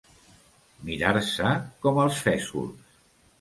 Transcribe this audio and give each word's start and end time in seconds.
Mirar-se 0.87 1.51
com 1.85 2.01
els 2.05 2.19
fesols. 2.29 2.91